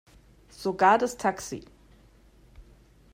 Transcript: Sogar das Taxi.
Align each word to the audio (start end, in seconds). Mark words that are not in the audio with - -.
Sogar 0.49 0.97
das 0.97 1.15
Taxi. 1.15 1.63